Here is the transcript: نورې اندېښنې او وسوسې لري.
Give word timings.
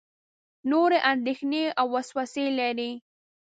نورې 0.71 0.99
اندېښنې 1.11 1.63
او 1.79 1.85
وسوسې 1.93 2.45
لري. 2.59 2.91